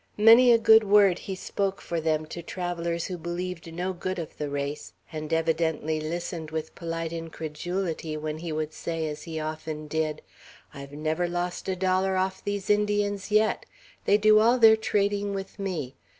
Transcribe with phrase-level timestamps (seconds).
[0.17, 4.35] Many a good word he spoke for them to travellers who believed no good of
[4.39, 9.87] the race, and evidently listened with polite incredulity when he would say, as he often
[9.87, 10.23] did:
[10.73, 13.67] "I've never lost a dollar off these Indians yet.
[14.05, 15.93] They do all their trading with me.